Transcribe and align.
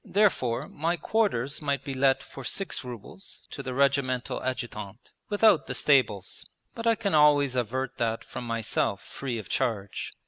Therefore 0.03 0.67
my 0.67 0.97
quarters 0.97 1.61
might 1.61 1.83
be 1.83 1.93
let 1.93 2.23
for 2.23 2.43
six 2.43 2.83
rubles 2.83 3.39
to 3.51 3.61
the 3.61 3.75
Regimental 3.75 4.41
Adjutant, 4.43 5.11
without 5.29 5.67
the 5.67 5.75
stables; 5.75 6.43
but 6.73 6.87
I 6.87 6.95
can 6.95 7.13
always 7.13 7.55
avert 7.55 7.99
that 7.99 8.23
from 8.23 8.47
myself 8.47 9.03
free 9.03 9.37
of 9.37 9.47
charge. 9.47 10.11